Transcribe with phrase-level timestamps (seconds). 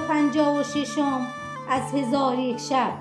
[0.00, 0.98] شب 656
[1.70, 2.92] از هزار یک شب.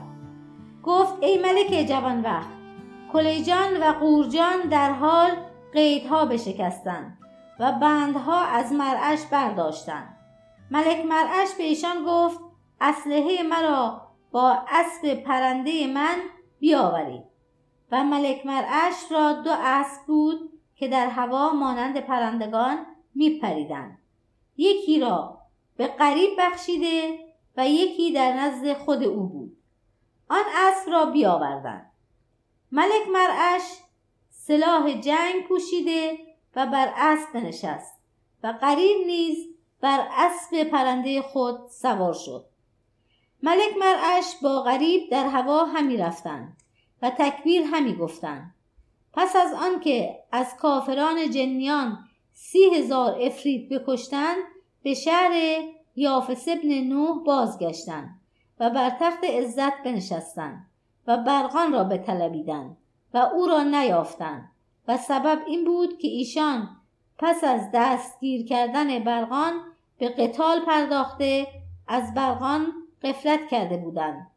[0.84, 2.50] گفت ای ملک جوان وقت
[3.14, 5.30] کلیجان و قورجان در حال
[5.74, 7.18] قیدها بشکستند
[7.60, 10.18] و بندها از مرعش برداشتند.
[10.72, 12.40] ملک مرعش به ایشان گفت
[12.82, 16.18] اسلحه مرا با اسب پرنده من
[16.60, 17.24] بیاورید.
[17.92, 23.98] و ملک مرعش را دو اسب بود که در هوا مانند پرندگان میپریدند.
[24.58, 25.39] یکی را
[25.80, 27.20] به قریب بخشیده
[27.58, 29.58] و یکی در نزد خود او بود.
[30.30, 31.92] آن اسب را بیاوردند.
[32.72, 33.62] ملک مرعش
[34.30, 36.18] سلاح جنگ پوشیده
[36.56, 38.02] و بر اسب بنشست
[38.44, 39.48] و قریب نیز
[39.82, 42.46] بر اسب پرنده خود سوار شد.
[43.44, 46.58] ملک مرعش با غریب در هوا همی رفتند
[47.02, 48.56] و تکبیر همی گفتند.
[49.14, 54.44] پس از آنکه از کافران جنیان سی هزار افرید بکشتند
[54.84, 55.62] به شهر
[55.96, 58.20] یافس ابن نوح بازگشتند
[58.60, 60.66] و بر تخت عزت بنشستند
[61.08, 62.78] و برقان را بطلبیدند
[63.14, 64.52] و او را نیافتند
[64.88, 66.70] و سبب این بود که ایشان
[67.18, 69.54] پس از دستگیر کردن برقان
[69.98, 71.48] به قتال پرداخته
[71.88, 74.28] از برقان قفلت کرده بودند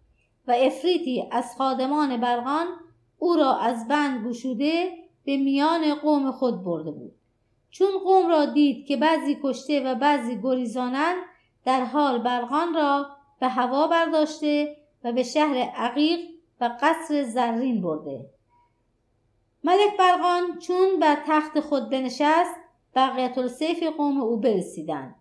[0.46, 2.66] و افریتی از خادمان برقان
[3.18, 4.90] او را از بند گشوده
[5.24, 7.12] به میان قوم خود برده بود.
[7.72, 11.16] چون قوم را دید که بعضی کشته و بعضی گریزانند
[11.64, 16.20] در حال برقان را به هوا برداشته و به شهر عقیق
[16.60, 18.30] و قصر زرین برده.
[19.64, 22.54] ملک برقان چون بر تخت خود بنشست
[22.94, 25.14] بقیت السیف قوم او برسیدند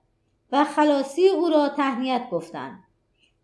[0.51, 2.83] و خلاصی او را تهنیت گفتند.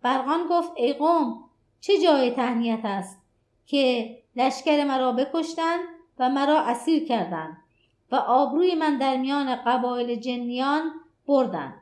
[0.02, 1.44] برقان گفت ای قوم
[1.82, 3.22] چه جای تهنیت است
[3.66, 5.80] که لشکر مرا بکشتند
[6.20, 7.58] و مرا اسیر کردند؟
[8.12, 10.92] و آبروی من در میان قبایل جنیان
[11.28, 11.82] بردند.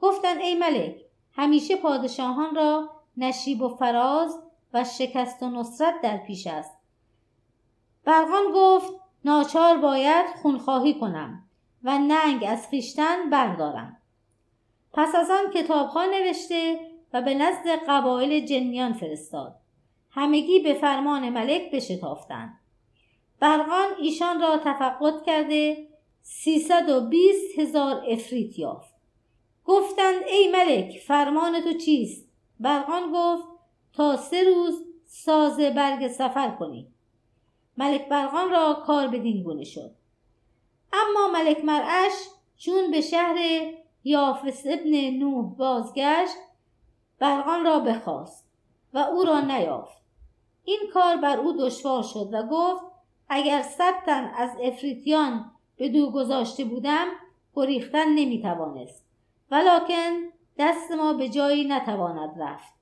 [0.00, 0.96] گفتند ای ملک
[1.32, 4.38] همیشه پادشاهان را نشیب و فراز
[4.74, 6.78] و شکست و نصرت در پیش است.
[8.04, 8.92] برقان گفت
[9.24, 11.42] ناچار باید خونخواهی کنم
[11.84, 13.96] و ننگ از خیشتن بردارم.
[14.92, 16.80] پس از آن کتابها نوشته
[17.12, 19.56] و به نزد قبایل جنیان فرستاد.
[20.10, 22.58] همگی به فرمان ملک بشتافتند.
[23.42, 25.88] برقان ایشان را تفقد کرده
[26.22, 28.94] سیصد و بیست هزار افریت یافت.
[29.64, 32.28] گفتند ای ملک فرمان تو چیست؟
[32.60, 33.44] برقان گفت
[33.92, 36.86] تا سه روز ساز برگ سفر کنی.
[37.76, 39.90] ملک برقان را کار بدین گونه شد.
[40.92, 42.12] اما ملک مرعش
[42.56, 43.36] چون به شهر
[44.04, 46.36] یافس ابن نوح بازگشت
[47.18, 48.46] برقان را بخواست
[48.94, 50.02] و او را نیافت.
[50.64, 52.91] این کار بر او دشوار شد و گفت
[53.28, 57.06] اگر صد از افریتیان به دو گذاشته بودم
[57.54, 59.04] گریختن نمی‌توانست.
[59.50, 60.12] ولکن
[60.58, 62.72] دست ما به جایی نتواند رفت.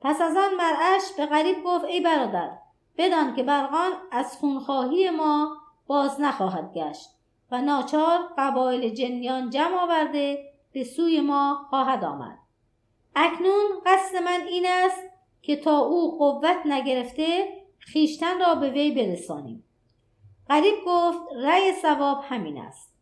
[0.00, 2.50] پس از آن مرعش به غریب گفت ای برادر
[2.98, 7.10] بدان که برقان از خونخواهی ما باز نخواهد گشت
[7.50, 12.38] و ناچار قبایل جنیان جمع آورده به سوی ما خواهد آمد.
[13.16, 15.02] اکنون قصد من این است
[15.42, 19.64] که تا او قوت نگرفته خیشتن را به وی برسانیم.
[20.48, 22.92] قریب گفت رأی سواب همین است.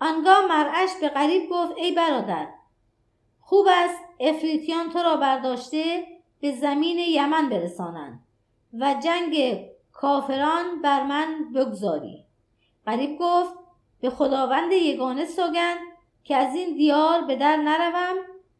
[0.00, 2.48] آنگاه مرعش به قریب گفت ای برادر
[3.40, 6.06] خوب است افریتیان تو را برداشته
[6.40, 8.20] به زمین یمن برسانند
[8.80, 12.24] و جنگ کافران بر من بگذاری.
[12.86, 13.54] قریب گفت
[14.00, 15.78] به خداوند یگانه سوگند
[16.24, 18.16] که از این دیار به در نروم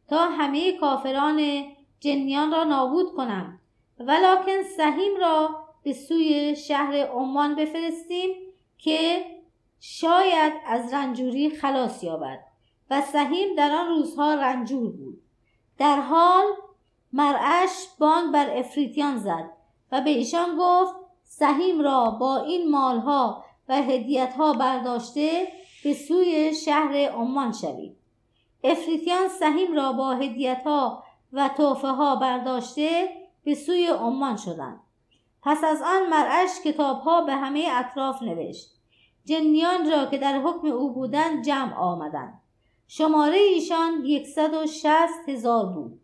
[0.09, 1.63] تا همه کافران
[1.99, 3.59] جنیان را نابود کنم
[3.99, 5.49] ولکن سهیم را
[5.83, 8.29] به سوی شهر عمان بفرستیم
[8.77, 9.25] که
[9.79, 12.39] شاید از رنجوری خلاص یابد.
[12.89, 15.21] و سهیم در آن روزها رنجور بود.
[15.77, 16.45] در حال
[17.13, 19.49] مرعش بانگ بر افریتیان زد
[19.91, 25.47] و به ایشان گفت سهیم را با این مالها و هدیتها برداشته
[25.83, 27.95] به سوی شهر عمان شوید.
[28.63, 31.03] افریتیان سهیم را با هدیتها
[31.33, 33.09] و توفه ها برداشته
[33.43, 34.79] به سوی عمان شدند.
[35.43, 38.67] پس از آن مرعش کتابها به همه اطراف نوشت.
[39.25, 42.41] جنیان را که در حکم او بودند جمع آمدند.
[42.87, 45.99] شماره ایشان یکصد و شست هزار بود.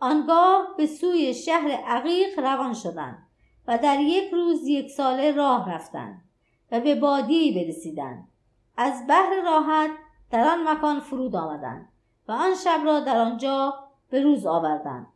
[0.00, 3.26] آنگاه به سوی شهر عقیق روان شدند
[3.66, 6.24] و در یک روز یک ساله راه رفتند
[6.72, 8.28] و به بادی برسیدند.
[8.76, 9.90] از بحر راحت
[10.30, 11.88] در آن مکان فرود آمدند
[12.28, 13.74] و آن شب را در آنجا
[14.10, 15.06] به روز آوردند.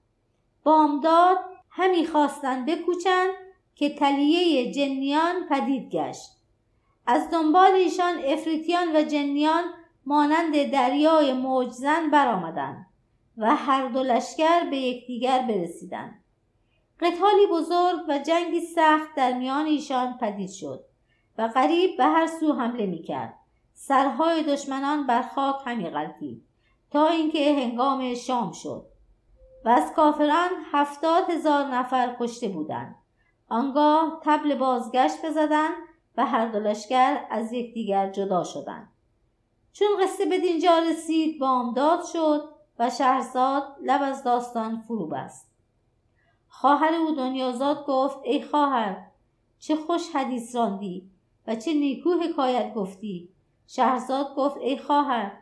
[0.65, 1.39] بامداد
[1.77, 3.31] همی خواستند بکوچند
[3.75, 6.31] که تلیه جنیان پدید گشت.
[7.07, 9.65] از دنبال ایشان افریتیان و جنیان
[10.07, 12.87] مانند دریای موجزن برآمدند
[13.37, 16.25] و هر دو لشکر به یکدیگر برسیدند.
[17.01, 20.85] قتالی بزرگ و جنگی سخت در میان ایشان پدید شد
[21.39, 23.35] و غریب به هر سو حمله می‌کرد.
[23.75, 26.43] سرهای دشمنان بر خاک همی غلطید
[26.91, 28.94] تا اینکه هنگام شام شد.
[29.65, 32.97] و از کافران هفتاد هزار نفر کشته بودند.
[33.49, 35.75] آنگاه تبل بازگشت بزدند
[36.17, 38.89] و هر دو لشکر از یکدیگر جدا شدند.
[39.73, 45.51] چون قصه به دینجا رسید بامداد شد و شهرزاد لب از داستان فرو بست.
[46.49, 49.07] خواهر او دنیازاد گفت ای خواهر
[49.59, 51.11] چه خوش حدیث راندی
[51.47, 53.29] و چه نیکو حکایت گفتی.
[53.67, 55.33] شهرزاد گفت ای خواهر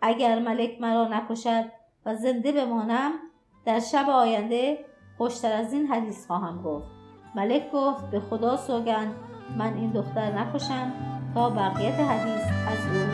[0.00, 1.64] اگر ملک مرا نکشد
[2.06, 3.29] و زنده بمانم
[3.64, 4.78] در شب آینده
[5.18, 6.86] خوشتر از این حدیث خواهم گفت.
[7.34, 9.14] ملک گفت به خدا سوگند
[9.58, 10.92] من این دختر نکشم
[11.34, 13.09] تا بقیت حدیث از او